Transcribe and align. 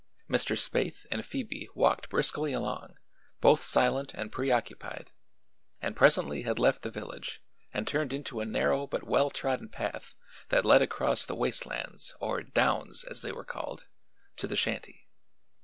Mr. 0.27 0.57
Spaythe 0.57 1.05
and 1.11 1.23
Phoebe 1.23 1.69
walked 1.75 2.09
briskly 2.09 2.53
along, 2.53 2.95
both 3.39 3.63
silent 3.63 4.15
and 4.15 4.31
preoccupied, 4.31 5.11
and 5.79 5.95
presently 5.95 6.41
had 6.41 6.57
left 6.57 6.81
the 6.81 6.89
village 6.89 7.39
and 7.71 7.85
turned 7.87 8.11
into 8.11 8.39
a 8.41 8.45
narrow 8.45 8.87
but 8.87 9.03
well 9.03 9.29
trodden 9.29 9.69
path 9.69 10.15
that 10.49 10.65
led 10.65 10.81
across 10.81 11.27
the 11.27 11.35
waste 11.35 11.67
lands 11.67 12.15
or 12.19 12.41
"downs," 12.41 13.03
as 13.03 13.21
they 13.21 13.31
were 13.31 13.45
called, 13.45 13.89
to 14.37 14.47
the 14.47 14.55
shanty. 14.57 15.07